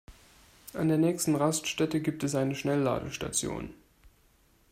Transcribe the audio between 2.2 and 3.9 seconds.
es eine Schnellladestation.